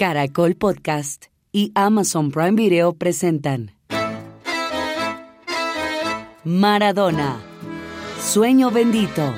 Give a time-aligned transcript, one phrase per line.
[0.00, 3.72] Caracol Podcast y Amazon Prime Video presentan
[6.42, 7.36] Maradona,
[8.18, 9.34] Sueño Bendito,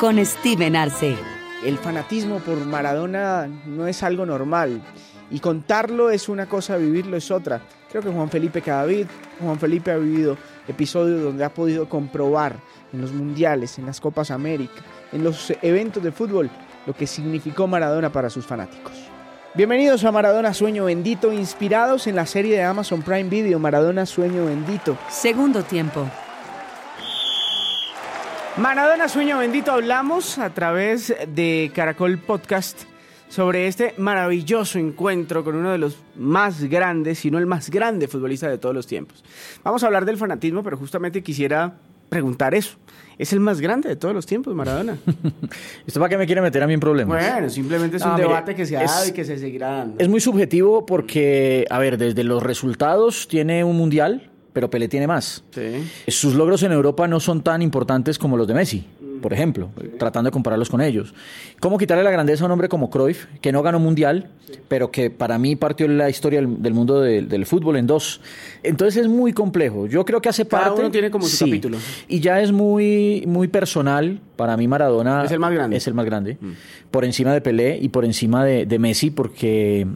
[0.00, 1.14] con Steven Arce.
[1.64, 4.82] El fanatismo por Maradona no es algo normal
[5.30, 7.62] y contarlo es una cosa, vivirlo es otra.
[7.88, 9.06] Creo que Juan Felipe Cadavid,
[9.40, 12.56] Juan Felipe ha vivido episodios donde ha podido comprobar
[12.92, 14.82] en los mundiales, en las Copas América,
[15.12, 16.50] en los eventos de fútbol,
[16.88, 19.15] lo que significó Maradona para sus fanáticos.
[19.56, 24.44] Bienvenidos a Maradona Sueño Bendito, inspirados en la serie de Amazon Prime Video Maradona Sueño
[24.44, 24.98] Bendito.
[25.08, 26.06] Segundo tiempo.
[28.58, 32.82] Maradona Sueño Bendito hablamos a través de Caracol Podcast
[33.30, 38.08] sobre este maravilloso encuentro con uno de los más grandes, si no el más grande
[38.08, 39.24] futbolista de todos los tiempos.
[39.64, 42.76] Vamos a hablar del fanatismo, pero justamente quisiera preguntar eso.
[43.18, 44.98] ¿Es el más grande de todos los tiempos, Maradona?
[45.86, 47.18] ¿Esto para qué me quiere meter a mí en problemas?
[47.32, 49.38] Bueno, simplemente es No, un mire, debate que se ha es- dado y que se
[49.38, 49.94] seguirá dando.
[49.98, 55.06] Es muy subjetivo porque, a ver, desde los resultados tiene un mundial, pero Pelé tiene
[55.06, 55.44] más.
[55.50, 55.88] Sí.
[56.08, 58.86] Sus logros en Europa no son tan importantes como los de Messi,
[59.22, 61.14] por ejemplo, tratando de compararlos con ellos.
[61.60, 64.28] ¿Cómo quitarle la grandeza a un hombre como Cruyff, que no ganó mundial,
[64.68, 68.20] pero que para mí partió la historia del, del mundo del, del fútbol en dos?
[68.62, 69.86] Entonces es muy complejo.
[69.86, 70.80] Yo creo que hace Cada parte.
[70.80, 71.44] uno tiene como su Sí.
[71.44, 71.78] capítulo.
[72.08, 74.20] Y ya es muy, muy personal.
[74.36, 75.76] Para mí, Maradona Es el más grande.
[75.76, 75.78] Mm.
[75.78, 76.38] es el más grande.
[76.90, 79.86] Por encima de Pelé y por encima de, de Messi, porque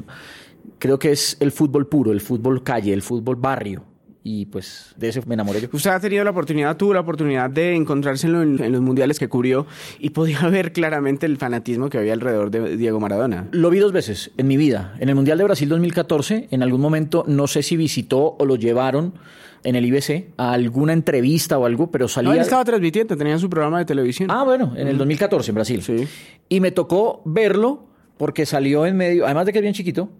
[0.78, 3.84] creo que es el fútbol puro, el fútbol calle, el fútbol barrio.
[4.22, 5.68] Y pues de ese me enamoré yo.
[5.72, 9.28] Usted ha tenido la oportunidad, tuvo la oportunidad de encontrárselo en, en los mundiales que
[9.28, 9.66] cubrió
[9.98, 13.48] y podía ver claramente el fanatismo que había alrededor de Diego Maradona.
[13.52, 14.94] Lo vi dos veces en mi vida.
[15.00, 18.56] En el Mundial de Brasil 2014, en algún momento, no sé si visitó o lo
[18.56, 19.14] llevaron
[19.62, 22.32] en el IBC a alguna entrevista o algo, pero No, salía...
[22.32, 24.30] él estaba transmitiendo, tenía su programa de televisión.
[24.30, 25.82] Ah, bueno, en el 2014 en Brasil.
[25.82, 26.06] Sí.
[26.48, 27.86] Y me tocó verlo
[28.16, 30.10] porque salió en medio, además de que es bien chiquito,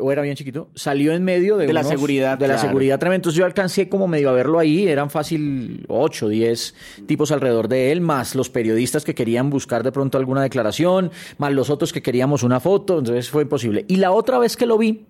[0.00, 3.16] o era bien chiquito, salió en medio de, De la seguridad, De la seguridad tremenda.
[3.16, 6.74] Entonces yo alcancé como medio a verlo ahí, eran fácil 8, 10
[7.06, 11.52] tipos alrededor de él, más los periodistas que querían buscar de pronto alguna declaración, más
[11.52, 13.84] los otros que queríamos una foto, entonces fue imposible.
[13.88, 15.06] Y la otra vez que lo vi,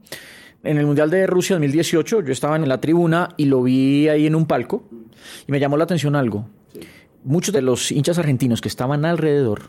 [0.65, 4.27] en el Mundial de Rusia 2018, yo estaba en la tribuna y lo vi ahí
[4.27, 4.84] en un palco
[5.47, 6.49] y me llamó la atención algo.
[7.23, 9.62] Muchos de los hinchas argentinos que estaban alrededor,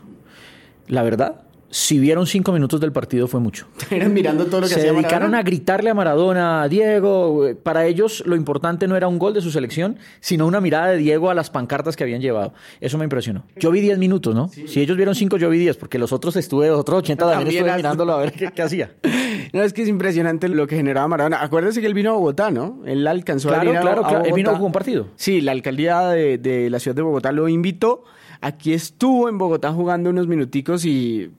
[0.88, 3.66] la verdad, si vieron cinco minutos del partido fue mucho.
[3.90, 5.38] Eran mirando todo lo que Se hacía dedicaron Maradona.
[5.38, 7.48] a gritarle a Maradona, a Diego.
[7.62, 10.96] Para ellos lo importante no era un gol de su selección, sino una mirada de
[10.98, 12.54] Diego a las pancartas que habían llevado.
[12.80, 13.44] Eso me impresionó.
[13.56, 14.48] Yo vi 10 minutos, ¿no?
[14.48, 17.56] Si ellos vieron 5, yo vi 10, porque los otros estuve, otros 80 también, También
[17.58, 18.90] estuve has- mirándolo a ver qué, qué hacía.
[19.52, 21.40] No, es que es impresionante lo que generaba Maradona.
[21.40, 22.80] Acuérdese que él vino a Bogotá, ¿no?
[22.84, 24.22] Él alcanzó Claro, a ir a, claro, a.
[24.22, 25.06] Él vino a jugar un partido.
[25.14, 28.02] Sí, la alcaldía de, de la ciudad de Bogotá lo invitó.
[28.40, 31.30] Aquí estuvo en Bogotá jugando unos minuticos y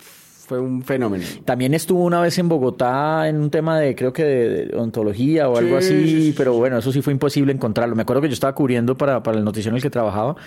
[0.47, 1.25] fue un fenómeno.
[1.43, 5.57] También estuvo una vez en Bogotá en un tema de, creo que de, ontología o
[5.57, 7.95] algo Sí, así, sí, sí, pero bueno, eso sí fue imposible encontrarlo.
[7.95, 10.37] Me acuerdo que yo estaba cubriendo para, para el noticiero en el que trabajaba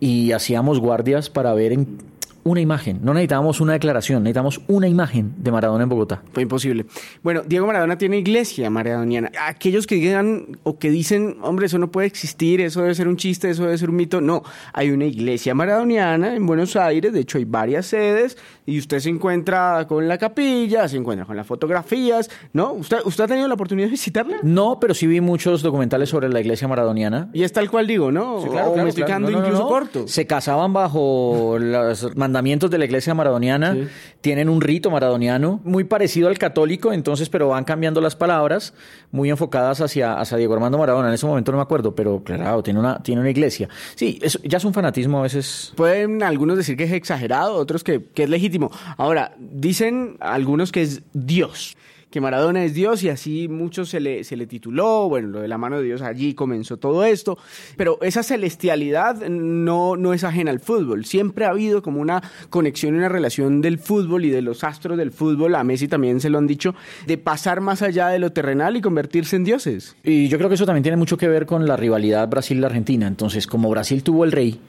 [0.00, 1.98] y hacíamos guardias para ver en
[2.46, 3.00] una imagen.
[3.02, 6.22] No necesitábamos una declaración, necesitábamos una imagen de Maradona en Bogotá.
[6.32, 6.86] Fue imposible.
[7.24, 9.32] Bueno, Diego Maradona tiene iglesia maradoniana.
[9.48, 13.16] Aquellos que digan o que dicen, hombre, eso no puede existir, eso debe ser un
[13.16, 14.20] chiste, eso debe ser un mito.
[14.20, 19.00] No, hay una iglesia maradoniana en Buenos Aires, de hecho hay varias sedes, y usted
[19.00, 22.74] se encuentra con la capilla, se encuentra con las fotografías, ¿no?
[22.74, 24.36] ¿Usted, usted ha tenido la oportunidad de visitarla?
[24.44, 27.28] No, pero sí vi muchos documentales sobre la iglesia maradoniana.
[27.32, 28.40] Y es tal cual digo, ¿no?
[28.40, 30.06] Sí, claro, o claro, No, no, incluso corto.
[30.06, 33.74] Se casaban bajo los mandamientos mandamientos de la iglesia maradoniana
[34.20, 38.74] tienen un rito maradoniano muy parecido al católico, entonces, pero van cambiando las palabras,
[39.10, 41.08] muy enfocadas hacia, hacia Diego Armando Maradona.
[41.08, 43.70] En ese momento no me acuerdo, pero claro, tiene una, tiene una iglesia.
[43.94, 45.72] Sí, eso ya es un fanatismo a veces.
[45.76, 48.70] Pueden algunos decir que es exagerado, otros que, que es legítimo.
[48.98, 51.74] Ahora, dicen algunos que es Dios
[52.10, 55.48] que Maradona es Dios y así muchos se le, se le tituló, bueno, lo de
[55.48, 57.36] la mano de Dios allí comenzó todo esto,
[57.76, 62.94] pero esa celestialidad no, no es ajena al fútbol, siempre ha habido como una conexión
[62.94, 66.30] y una relación del fútbol y de los astros del fútbol, a Messi también se
[66.30, 66.74] lo han dicho,
[67.06, 69.96] de pasar más allá de lo terrenal y convertirse en dioses.
[70.04, 73.46] Y yo creo que eso también tiene mucho que ver con la rivalidad Brasil-Argentina, entonces
[73.46, 74.60] como Brasil tuvo el rey,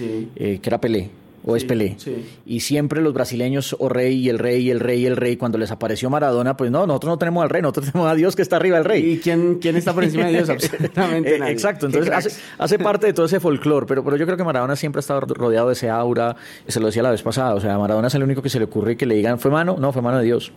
[0.00, 1.10] eh, que era Pelé,
[1.46, 1.96] o es Pelé.
[2.44, 5.36] Y siempre los brasileños, o rey, y el rey, y el rey, y el rey,
[5.36, 8.34] cuando les apareció Maradona, pues no, nosotros no tenemos al rey, nosotros tenemos a Dios
[8.34, 9.12] que está arriba del rey.
[9.12, 10.50] ¿Y quién, quién está por encima de Dios?
[10.50, 11.52] Absolutamente nadie.
[11.52, 14.74] Exacto, entonces hace, hace, parte de todo ese folclore, pero, pero yo creo que Maradona
[14.74, 17.78] siempre ha estado rodeado de ese aura, se lo decía la vez pasada, o sea,
[17.78, 19.76] Maradona es el único que se le ocurre que le digan, ¿fue mano?
[19.78, 20.52] No, fue mano de Dios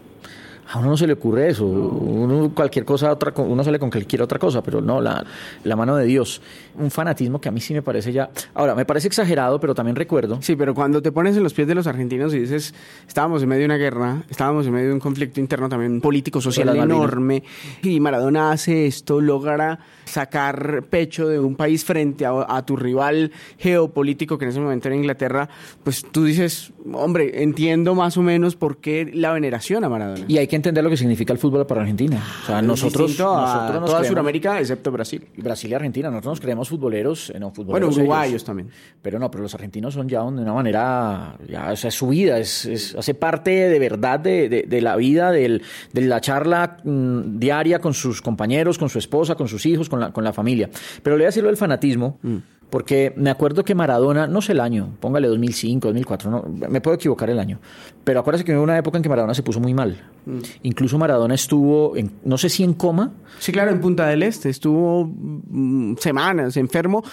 [0.71, 1.65] a uno no se le ocurre eso.
[1.65, 5.25] Uno cualquier cosa, otra, uno sale con cualquier otra cosa, pero no, la,
[5.63, 6.41] la mano de Dios.
[6.77, 8.29] Un fanatismo que a mí sí me parece ya.
[8.53, 10.39] Ahora, me parece exagerado, pero también recuerdo.
[10.43, 12.75] Sí, pero cuando te pones en los pies de los argentinos y dices,
[13.07, 16.39] estábamos en medio de una guerra, estábamos en medio de un conflicto interno también político,
[16.39, 17.43] social enorme,
[17.81, 23.31] y Maradona hace esto, logra sacar pecho de un país frente a, a, tu rival
[23.57, 25.49] geopolítico que en ese momento era Inglaterra,
[25.83, 30.25] pues tú dices, hombre, entiendo más o menos por qué la veneración a Maradona.
[30.27, 32.21] Y hay que entender lo que significa el fútbol para Argentina.
[32.43, 35.27] O sea, nosotros, nosotros toda Sudamérica, excepto Brasil.
[35.37, 38.43] Brasil y Argentina, nosotros nos creemos futboleros, eh, no Bueno, futboleros uruguayos ellos.
[38.43, 38.69] también.
[39.01, 42.07] Pero no, pero los argentinos son ya de una manera, ya, o sea, es su
[42.09, 45.61] vida, es, es, hace parte de verdad de, de, de la vida, del,
[45.93, 49.99] de la charla mmm, diaria con sus compañeros, con su esposa, con sus hijos, con
[49.99, 50.69] la, con la familia.
[51.01, 52.19] Pero le voy a decirlo del fanatismo.
[52.21, 52.37] Mm
[52.69, 56.95] porque me acuerdo que Maradona, no sé el año, póngale 2005, 2004, no, me puedo
[56.95, 57.59] equivocar el año,
[58.03, 59.99] pero acuérdese que hubo una época en que Maradona se puso muy mal.
[60.25, 60.39] Mm.
[60.63, 63.13] Incluso Maradona estuvo, en, no sé si en coma.
[63.39, 67.03] Sí, claro, en Punta del Este, estuvo mm, semanas enfermo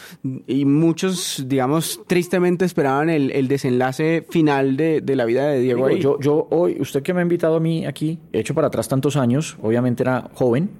[0.47, 5.88] y muchos, digamos, tristemente esperaban el, el desenlace final de, de, la vida de Diego.
[5.88, 8.67] Digo, yo, yo hoy, usted que me ha invitado a mí aquí, he hecho para
[8.67, 10.70] atrás tantos años, obviamente era joven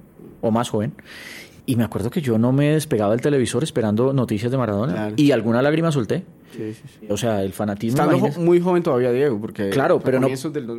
[0.41, 0.93] o más joven.
[1.69, 4.93] Y me acuerdo que yo no me despegaba del televisor esperando noticias de Maradona.
[4.93, 5.15] Claro.
[5.17, 6.23] Y alguna lágrima solté.
[6.55, 7.07] Sí, sí, sí.
[7.09, 8.01] O sea, el fanatismo.
[8.01, 9.69] Estando muy joven todavía, Diego, porque.
[9.69, 10.29] Claro, pero no.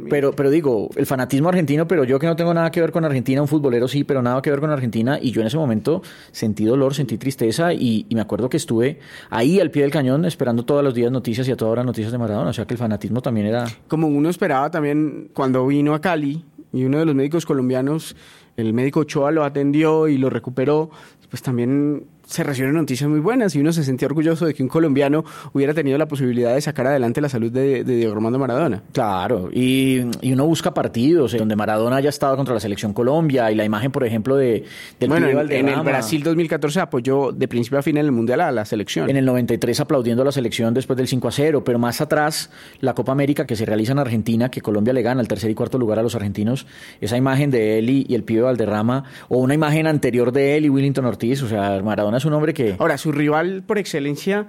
[0.09, 3.05] Pero, pero digo, el fanatismo argentino, pero yo que no tengo nada que ver con
[3.05, 5.19] Argentina, un futbolero sí, pero nada que ver con Argentina.
[5.21, 6.01] Y yo en ese momento
[6.33, 8.99] sentí dolor, sentí tristeza y, y me acuerdo que estuve
[9.29, 12.13] ahí al pie del cañón esperando todos los días noticias y a toda hora noticias
[12.13, 12.49] de Maradona.
[12.49, 13.67] O sea que el fanatismo también era.
[13.89, 16.43] Como uno esperaba también cuando vino a Cali
[16.73, 18.17] y uno de los médicos colombianos
[18.57, 20.91] el médico Ochoa lo atendió y lo recuperó,
[21.31, 24.69] pues también se recibieron noticias muy buenas y uno se sentía orgulloso de que un
[24.69, 28.83] colombiano hubiera tenido la posibilidad de sacar adelante la salud de, de Diego Armando Maradona.
[28.93, 33.51] Claro, y, y, uno busca partidos eh, donde Maradona haya estado contra la selección Colombia
[33.51, 34.65] y la imagen, por ejemplo, de
[35.01, 38.43] del Bueno, en, en, el Brasil 2014 apoyó de principio a fin en el Mundial
[38.43, 39.09] a la selección.
[39.09, 42.51] En el 93 aplaudiendo a la selección después del 5 a 0, pero más atrás
[42.81, 45.55] la Copa América que se realiza en Argentina, que Colombia le gana el tercer y
[45.55, 46.67] cuarto lugar a los argentinos,
[47.01, 50.67] esa imagen de él y, y el pibe Valderrama, o una imagen anterior de él
[50.67, 52.77] y Willington Ortiz, o sea, Maradona es un que...
[52.79, 54.47] Ahora, su rival por excelencia,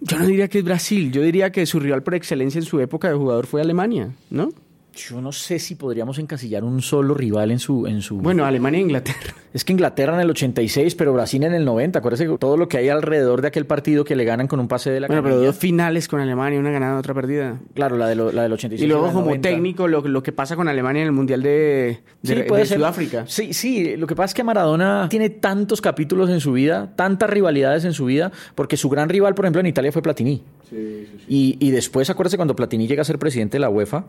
[0.00, 2.80] yo no diría que es Brasil, yo diría que su rival por excelencia en su
[2.80, 4.52] época de jugador fue Alemania, ¿no?
[4.96, 8.18] Yo no sé si podríamos encasillar un solo rival en su, en su...
[8.18, 9.34] Bueno, Alemania e Inglaterra.
[9.54, 12.00] Es que Inglaterra en el 86, pero Brasil en el 90.
[12.00, 14.90] Acuérdese todo lo que hay alrededor de aquel partido que le ganan con un pase
[14.90, 17.60] de la Bueno, pero dos finales con Alemania, una ganada, otra perdida.
[17.72, 18.84] Claro, la, de lo, la del 86.
[18.84, 19.48] Y luego como 90.
[19.48, 22.66] técnico, lo, lo, que pasa con Alemania en el Mundial de, de, sí, puede de
[22.66, 22.78] ser.
[22.78, 23.24] Sudáfrica.
[23.28, 27.30] Sí, sí, lo que pasa es que Maradona tiene tantos capítulos en su vida, tantas
[27.30, 30.42] rivalidades en su vida, porque su gran rival, por ejemplo, en Italia fue Platini.
[30.68, 31.24] Sí, sí, sí.
[31.28, 34.04] Y, y, después, acuérdese, cuando Platini llega a ser presidente de la UEFA,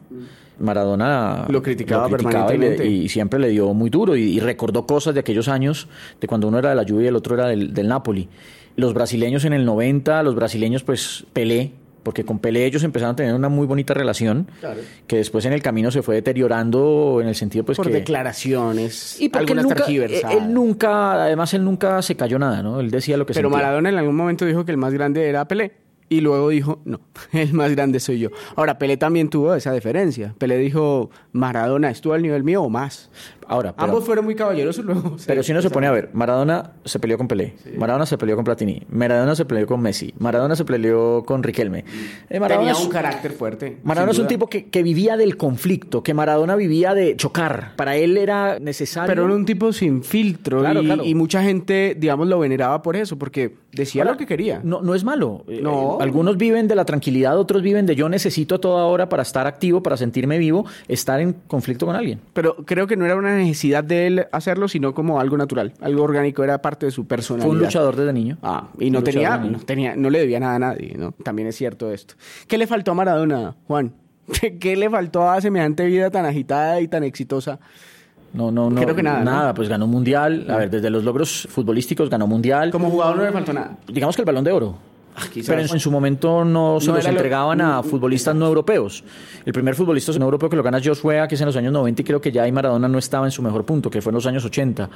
[0.59, 2.85] Maradona lo criticaba, lo criticaba permanentemente.
[2.85, 5.87] Y, le, y, siempre le dio muy duro y, y, recordó cosas de aquellos años,
[6.19, 8.29] de cuando uno era de la Juve y el otro era del, del Napoli.
[8.75, 11.71] Los brasileños en el 90, los brasileños pues Pelé,
[12.05, 14.79] porque con Pelé ellos empezaron a tener una muy bonita relación, claro.
[15.07, 17.93] que después en el camino se fue deteriorando en el sentido pues por que...
[17.93, 22.79] declaraciones, y porque él nunca, él nunca, además él nunca se cayó nada, ¿no?
[22.79, 23.63] Él decía lo que Pero sentía.
[23.63, 25.71] Maradona en algún momento dijo que el más grande era Pelé.
[26.07, 26.99] Y luego dijo, no,
[27.31, 28.29] el más grande soy yo.
[28.55, 30.35] Ahora, Pelé también tuvo esa diferencia.
[30.37, 33.09] Pelé dijo, Maradona, ¿estuvo al nivel mío o más?
[33.47, 35.15] Ahora, pero, Ambos fueron muy caballerosos luego.
[35.25, 38.35] pero si uno se pone a ver, Maradona se peleó con Pelé, Maradona se peleó
[38.35, 41.85] con Platini, Maradona se peleó con Messi, Maradona se peleó con Riquelme.
[42.29, 43.77] Eh, Maradona Tenía es- un carácter fuerte.
[43.83, 47.73] Maradona es un tipo que, que vivía del conflicto, que Maradona vivía de chocar.
[47.75, 49.07] Para él era necesario.
[49.07, 51.03] Pero era un tipo sin filtro Claro, y, claro.
[51.05, 54.61] y mucha gente, digamos, lo veneraba por eso, porque decía Ahora, lo que quería.
[54.63, 55.43] No, no es malo.
[55.47, 55.97] Eh, No.
[55.99, 59.23] eh, algunos viven de la tranquilidad, otros viven de yo necesito a toda hora para
[59.23, 62.19] estar activo, para sentirme vivo, estar en conflicto con alguien.
[62.33, 66.03] Pero creo que no era una necesidad de él hacerlo, sino como algo natural, algo
[66.03, 67.47] orgánico, era parte de su personalidad.
[67.47, 68.37] Fue un luchador desde niño.
[68.41, 71.11] Ah, y no tenía, no tenía, no le debía nada a nadie, ¿no?
[71.11, 72.15] También es cierto esto.
[72.47, 73.93] ¿Qué le faltó a Maradona, Juan?
[74.59, 77.59] ¿Qué le faltó a semejante vida tan agitada y tan exitosa?
[78.33, 78.81] No, no, no.
[78.81, 79.31] Creo que nada, ¿no?
[79.31, 80.45] Nada, pues ganó mundial.
[80.49, 82.69] A ver, desde los logros futbolísticos ganó mundial.
[82.71, 83.77] Como jugador no le faltó nada.
[83.87, 84.77] Digamos que el balón de oro.
[85.33, 85.47] Quizás.
[85.49, 89.03] Pero en, en su momento no se No los lo- entregaban a futbolistas no europeos.
[89.45, 91.71] El primer futbolista no europeo que lo gana es Joshua, que es en los años
[91.73, 94.11] 90 y creo que ya ahí Maradona no estaba en su mejor punto, que fue
[94.11, 94.89] en los años 80.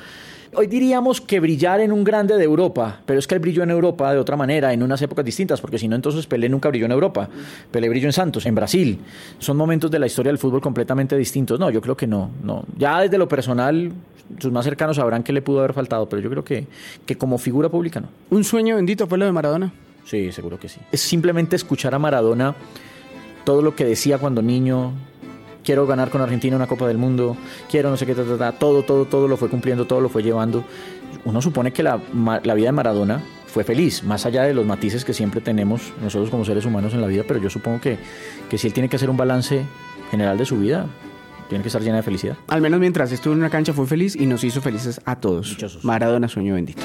[0.56, 3.70] Hoy diríamos que brillar en un grande de Europa, pero es que él brilló en
[3.70, 6.86] Europa de otra manera, en unas épocas distintas, porque si no, entonces Pelé nunca brilló
[6.86, 7.30] en Europa.
[7.72, 9.00] Pelé brilló en Santos, en Brasil.
[9.38, 11.60] Son momentos de la historia del fútbol completamente distintos.
[11.60, 12.32] No, yo creo que no.
[12.44, 12.64] no.
[12.78, 13.92] Ya desde lo personal,
[14.40, 16.66] sus más cercanos sabrán que le pudo haber faltado, pero yo creo que,
[17.06, 18.08] que como figura pública no.
[18.32, 19.72] Un sueño bendito fue lo de Maradona.
[20.10, 20.80] Sí, seguro que sí.
[20.92, 22.56] Es simplemente escuchar a Maradona
[23.44, 24.94] todo lo que decía cuando niño.
[25.64, 27.38] Quiero ganar con Argentina una Copa del Mundo.
[27.70, 28.52] Quiero no sé qué, ta, ta, ta.
[28.54, 30.64] todo, todo, todo lo fue cumpliendo, todo lo fue llevando.
[31.26, 32.00] Uno supone que la,
[32.44, 36.32] la vida de Maradona fue feliz, más allá de los matices que siempre tenemos nosotros
[36.32, 37.98] como seres humanos en la vida, pero yo supongo que,
[38.50, 39.64] que si él tiene que hacer un balance
[40.10, 40.88] general de su vida,
[41.50, 42.38] tiene que estar llena de felicidad.
[42.48, 45.58] Al menos mientras estuvo en una cancha fue feliz y nos hizo felices a todos.
[45.84, 46.82] Maradona, sueño bendito.